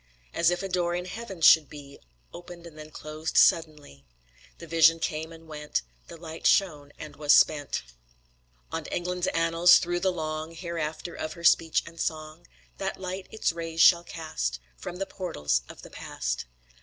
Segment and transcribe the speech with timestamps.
[0.33, 1.99] As if a door in heaven should be
[2.33, 4.03] Opened and then closed suddenly
[4.57, 7.83] The vision came and went The light shone and was spent
[8.71, 12.47] On England's annals, through the long Hereafter of her speech and song,
[12.79, 16.45] That light its rays shall cast From the portals of the past.